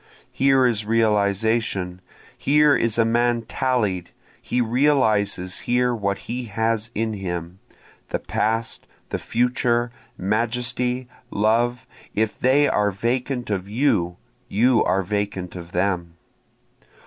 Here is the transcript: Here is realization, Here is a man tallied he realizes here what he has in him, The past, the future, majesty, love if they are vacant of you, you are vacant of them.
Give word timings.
Here 0.31 0.65
is 0.65 0.83
realization, 0.83 2.01
Here 2.35 2.75
is 2.75 2.97
a 2.97 3.05
man 3.05 3.43
tallied 3.43 4.09
he 4.41 4.59
realizes 4.59 5.59
here 5.69 5.93
what 5.93 6.17
he 6.25 6.45
has 6.45 6.89
in 6.95 7.13
him, 7.13 7.59
The 8.09 8.17
past, 8.17 8.87
the 9.09 9.19
future, 9.19 9.91
majesty, 10.17 11.07
love 11.29 11.85
if 12.15 12.39
they 12.39 12.67
are 12.67 12.89
vacant 12.89 13.51
of 13.51 13.69
you, 13.69 14.17
you 14.49 14.83
are 14.83 15.03
vacant 15.03 15.55
of 15.55 15.71
them. 15.71 16.15